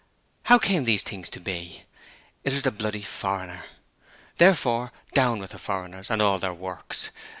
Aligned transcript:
How 0.45 0.57
came 0.57 0.85
these 0.85 1.03
things 1.03 1.29
to 1.29 1.39
be? 1.39 1.83
It 2.43 2.53
was 2.53 2.63
the 2.63 2.71
bloody 2.71 3.03
foreigner! 3.03 3.65
Therefore, 4.37 4.91
down 5.13 5.37
with 5.37 5.51
the 5.51 5.59
foreigners 5.59 6.09
and 6.09 6.23
all 6.23 6.39
their 6.39 6.55
works. 6.55 7.11